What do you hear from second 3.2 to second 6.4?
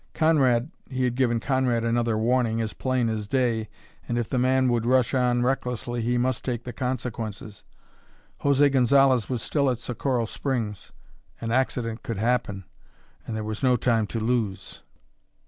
day, and if the man would rush on recklessly he